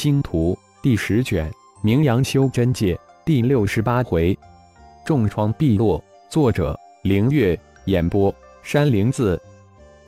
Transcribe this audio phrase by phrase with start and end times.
[0.00, 4.34] 星图》第十卷，名扬修真界第六十八回，
[5.04, 6.02] 重创碧落。
[6.30, 7.54] 作者：凌月。
[7.84, 9.38] 演播：山灵子。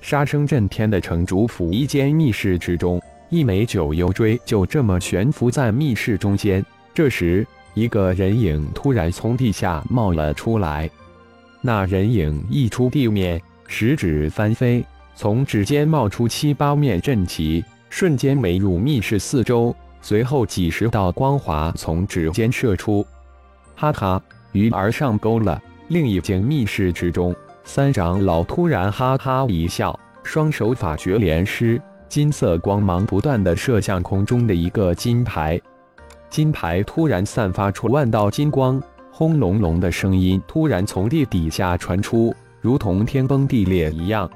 [0.00, 6.64] 杀声震天的城主府一间密室之中，一枚九幽锥就这么悬浮在密室中间。
[6.94, 10.88] 这时，一个人影突然从地下冒了出来。
[11.60, 13.38] 那人影一出地面，
[13.68, 14.82] 十指翻飞，
[15.14, 17.62] 从指尖冒出七八面阵旗，
[17.92, 19.76] 瞬间没入密室四周。
[20.00, 23.06] 随后几十道光华从指尖射出，
[23.76, 24.20] 哈哈，
[24.52, 25.60] 鱼儿上钩了。
[25.88, 27.36] 另一间密室之中。
[27.64, 35.60] 三长老突然哈哈一笑，双手法诀连施，金色光芒不断的射向空中的一个金牌，
[36.30, 38.82] 金牌突然散发出万道金光，
[39.12, 44.28] 轰隆隆的声音突然从地底下传出，如同天崩地裂一样，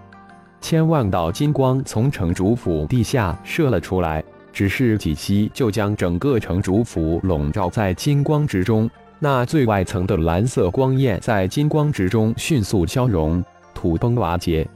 [0.68, 4.20] 千万道金光从城主府地下射了出来，
[4.52, 8.90] 只是几息就将整个城主府笼罩在金光之中。
[9.20, 14.66] 那最外层的蓝色光焰在金光之中迅速消融，土崩瓦解。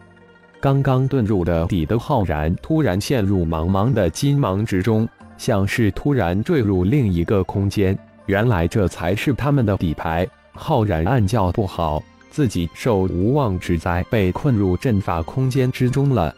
[0.60, 7.98] 刚刚遁入的底的浩然突然陷入茫茫的金芒之中，像是突然坠入另一个空间。
[8.26, 10.24] 原来这才是他们的底牌。
[10.52, 16.34] 浩然暗叫不好，自己受无妄之灾，被困入阵法空间之中了。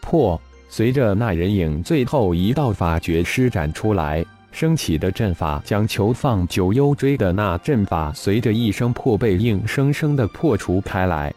[0.00, 0.40] 破！
[0.70, 4.24] 随着那人影最后一道法诀施展出来。
[4.50, 11.32] 升起的阵法将囚放九幽锥的那阵法，随着一声破被硬生生的破除开来。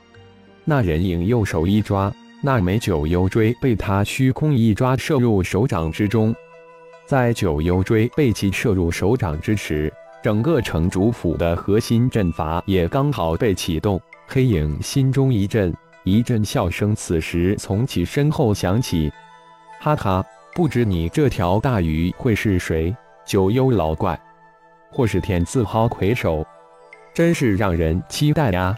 [0.63, 6.33] 那人影右手一抓，那枚九幽锥被他虚空一抓，射入手掌之中。
[7.05, 13.99] 在九幽锥被其射入手掌之时，整个城主府的核心阵法也刚好被启动。
[14.27, 19.11] 黑影心中一震，一阵笑声此时从其身后响起
[19.81, 24.19] ：“哈哈，不知你这条大鱼会是谁？”九幽老怪，
[24.91, 26.45] 或是天字号魁首，
[27.13, 28.75] 真是让人期待呀！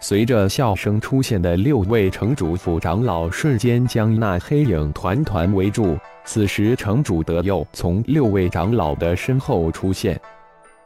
[0.00, 5.98] 随着笑声出现的六位城主府长老瞬间将那黑影团团围住。
[6.24, 10.20] 此时，城主德佑从六位长老的身后出现。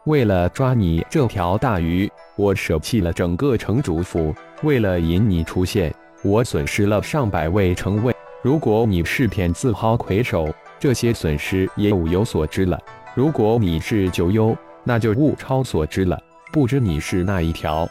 [0.06, 8.14] 为了抓你这条大鱼，我舍弃了整个城主府；为了引你出现，我损失了上百位城卫。
[8.40, 12.80] 如果你是天字号魁首，这些损失也物有所知了。
[13.16, 16.16] 如果你是九幽，那就物超所值了。
[16.52, 17.88] 不知你是哪一条？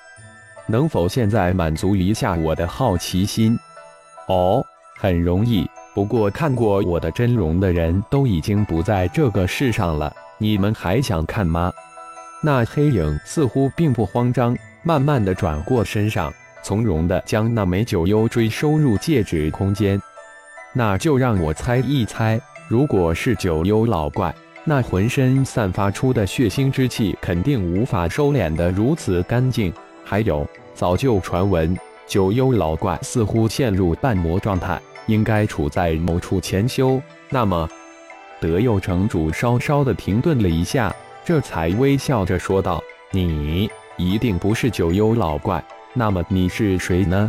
[0.68, 3.60] 能否现在满足一下我的好奇心？
[4.30, 4.66] 哦，
[4.98, 5.70] 很容易。
[5.94, 10.14] 不过看过我的真容的人都已经不在这个世上了。
[10.38, 11.74] 你们还想看吗？
[12.42, 16.32] 那黑影似乎并不慌张，慢慢的转过身上，
[16.64, 20.00] 从容的将那枚九幽锥收入戒指空间。
[20.74, 22.40] 那就让我猜一猜。
[22.68, 29.72] 如果是九幽老怪，那浑身散发出的血腥之气肯定无法收敛得如此干净。
[30.04, 37.02] 还有，早就传闻九幽老怪似乎陷入半魔状态，应该处在某处潜修。
[37.30, 37.68] 那么，
[38.40, 40.94] 德佑城主稍稍的停顿了一下，
[41.26, 42.80] 这才微笑着说道
[43.12, 45.64] ：“你一定不是九幽老怪，
[45.96, 47.28] 那么你是谁呢？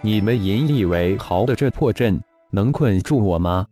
[0.00, 2.18] 你们引以为豪的这破阵
[2.50, 3.66] 能困住我吗？”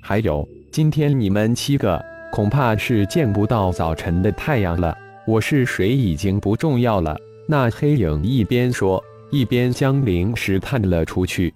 [0.00, 2.00] 还有，今天你们七个
[2.30, 4.96] 恐怕是见不到早晨的太阳了。
[5.26, 7.18] 我是谁已经不重要了。
[7.48, 11.52] 那黑影一边说，一边将灵石探了出去。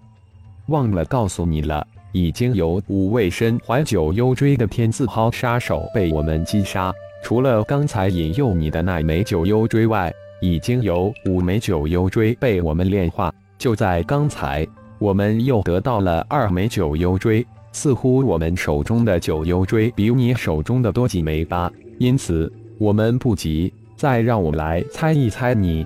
[0.66, 6.92] 忘了告诉你了，已经有五位身怀九幽锥的天字号杀手被我们击杀。
[7.22, 13.32] 除了刚才引诱你的那枚九幽锥外，已经有五枚九幽锥被我们炼化。
[13.58, 14.66] 就在刚才，
[14.98, 17.46] 我们又得到了二枚九幽锥。
[17.72, 23.72] 似乎我们手中的九幽锥比你手中的多几枚吧，因此我们不急。
[23.94, 25.84] 再让我来猜一猜你。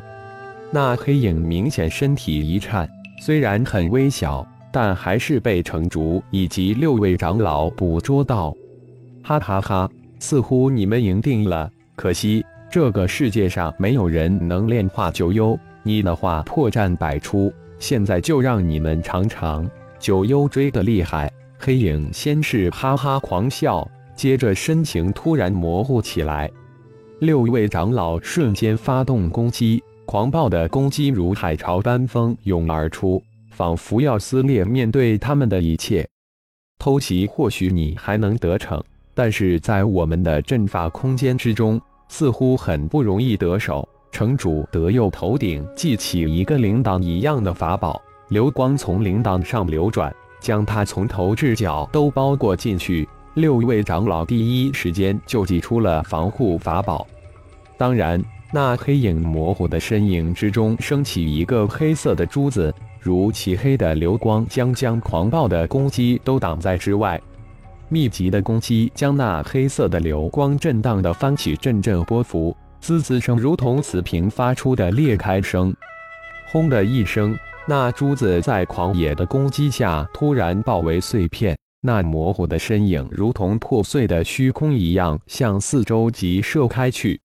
[0.70, 2.88] 那黑影明显身体一颤，
[3.22, 8.54] 虽然很微小，但还是被城主以及六位长老捕捉到。
[9.22, 9.90] 哈哈哈！
[10.22, 11.68] 似乎你们赢定了。
[11.96, 17.52] 可惜这个世界上没有人能炼化九幽，你的话破绽百出。
[17.80, 21.28] 现在就让你们尝尝九幽追的厉害。
[21.58, 26.48] 黑影先是哈哈狂笑，接着身形突然模糊起来。
[27.18, 33.20] 六位长老瞬间发动攻击，狂暴的攻击如海潮般蜂涌而出，
[33.50, 36.08] 仿佛要撕裂面对他们的一切。
[36.78, 38.82] 偷袭或许你还能得逞，
[39.14, 43.88] 但是在我们的阵法空间之中，似乎很不容易得手。
[44.10, 50.14] 城主德佑头顶系起一个铃铛一样的法宝，流光从铃铛上流转。
[50.38, 57.06] 将他从头至脚都包裹进去，六位长老第一时间就祭出了防护法宝。
[57.78, 58.20] 当然，
[58.52, 67.20] 那黑影模糊的身影之中升起一个黑色的珠子，如漆黑的流光，将将狂暴的攻击都挡在之外。
[67.92, 75.76] 密集的攻击将那黑色的流光震荡的翻起阵阵波幅，滋滋声如同瓷瓶发出的裂开声。
[76.50, 77.36] 轰的一声，
[77.68, 87.20] 那珠子在狂野的攻击下突然爆为碎片，那模糊的身影如同破碎的虚空一样向四周急射开去。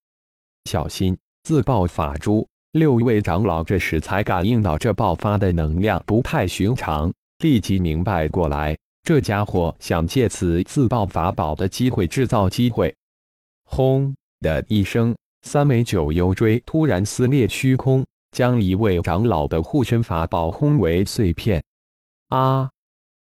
[0.65, 2.45] 小心，自爆法珠！
[2.73, 7.09] 六位长老这时才感应到这爆发的能量不太寻常，
[7.39, 8.77] 立即明白过来。
[9.07, 12.93] 这家伙想借此自爆法宝的机会制造机会。
[13.63, 21.63] 轰的一声，三枚九幽锥突然撕裂虚空，将一位长老的护身法宝轰为碎片。
[22.27, 22.69] 啊！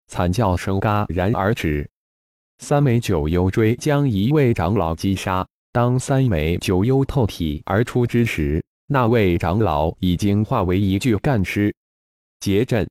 [0.07, 1.85] 惨叫声戛然而止。
[2.59, 5.45] 三枚九幽锥将一位长老击杀。
[5.73, 11.75] 当三枚九幽透体而出之时，那位长老已经化为一具干尸。
[12.39, 12.87] 结阵，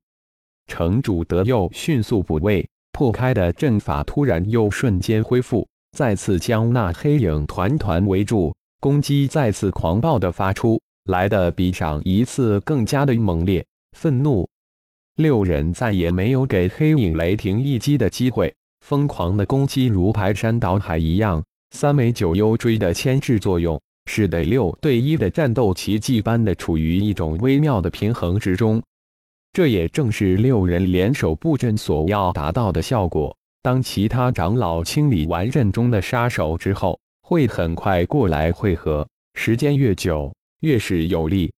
[0.66, 2.68] 城主德佑迅速补位。
[2.94, 13.66] 破开的阵法突然又瞬间恢复，再次将那黑影团团围住，攻击再次狂暴的发出，来的比上一次更加的猛烈。
[13.98, 14.48] 愤怒，
[15.16, 18.54] 六人再也没有给黑影雷霆一击的机会，
[18.86, 21.42] 疯狂的攻击如排山倒海一样。
[21.72, 28.80] 三枚九幽锥的牵制作用，使得六对一的战斗奇迹般的处于一种微妙的平衡之中。
[29.54, 33.34] 这也正是六人联手布阵所要达到的效果。
[33.62, 39.06] 当其他长老清理完阵中的杀手之后，会很快过来汇合。
[39.34, 41.52] 时间越久，越是有利。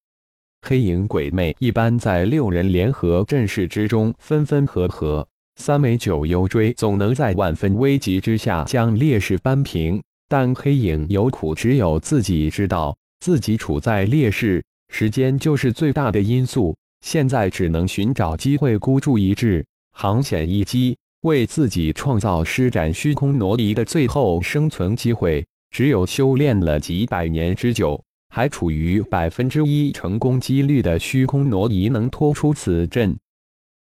[0.61, 9.99] 黑影鬼魅一般在六人联合阵势之中分分合合，三枚九幽锥总能在万分危急之下将劣势扳平。
[10.29, 16.77] 但黑影有苦只有自己知道，自己处在劣势，时间就是最大的因素。
[17.01, 25.47] 现在只能寻找机会孤注一掷，航险一击，为自己创造施展虚空挪移的最后生存机会。
[25.71, 33.17] 只有修炼了几百年之久，还处于百分之一成功几率的虚空挪移，能拖出此阵。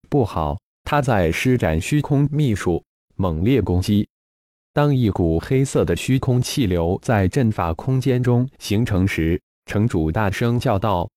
[0.08, 2.82] 不好，他在施展虚空秘术，
[3.16, 4.08] 猛烈攻击。
[4.72, 11.08] 当一股黑色的虚空气流在阵法空间中形成时，城主大声叫道。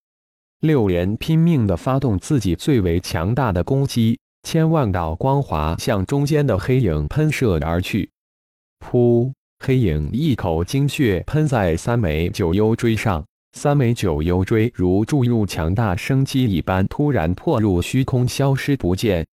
[0.62, 8.10] 六人拼命地发动自己最为强大的攻击，千万道光华向中间的黑影喷射而去。
[8.80, 9.32] 噗！
[9.64, 19.26] 黑影一口精血喷在三枚九幽锥上，三枚九幽锥如注入强大生机一般，突然破入虚空，消失不见。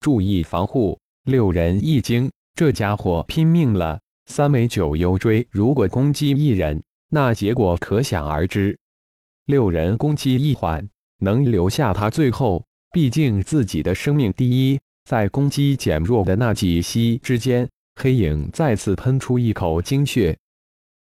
[0.00, 0.98] 注意防护！
[1.24, 4.00] 六人一惊，这家伙拼命了。
[4.26, 8.76] 三枚九幽锥如果攻击一人，那结果可想而知。
[9.46, 12.64] 六人攻击一缓，能留下他最后。
[12.92, 14.78] 毕竟自己的生命第一。
[15.04, 20.36] 在攻击减弱的那几息之间，黑影再次喷出一口精血。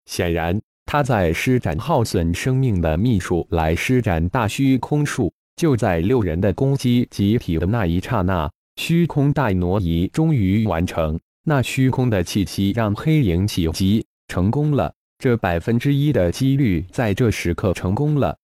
[0.06, 5.32] 显然，他在施展耗损生命的秘术来施展大虚空术。
[5.56, 11.20] 就在六人的攻击集体的那一刹那，虚空大挪移终于完成。
[11.44, 14.92] 那虚空的气息让黑影起急成功了。
[15.22, 18.36] 这百分之一的几率在这时刻成功了。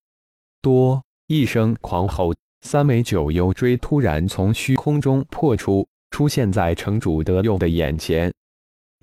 [0.61, 2.31] 多一声狂吼，
[2.61, 8.31] 三枚九幽锥突然从虚空中破出，出现在城主德佑的眼前。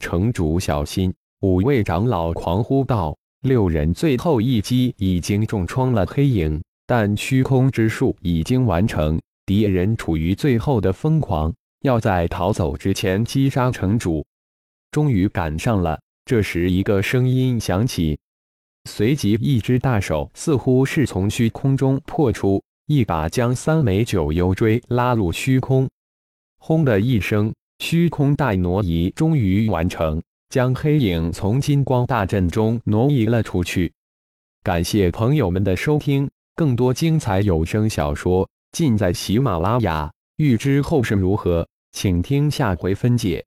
[0.00, 1.12] 城主小心！
[1.40, 9.20] 五位长老狂呼道：“六人最后一击已经重创了黑影，但虚空之术已经完成。
[9.46, 14.24] 敌人处于最后的疯狂，要在逃走之前击杀城主。
[14.92, 18.18] 终于赶上了。”这时，一个声音响起，
[18.88, 25.86] 随即一只大手似乎是从虚空中破出，一把将三枚九幽锥拉入虚空。
[26.58, 33.92] 轰的一声，虚空大挪移终于完成，将黑影从金光大阵中挪移了出去。
[34.62, 40.10] 感谢朋友们的收听，更多精彩有声小说尽在喜马拉雅。
[40.36, 43.44] 欲知后事如何，请听下回分解。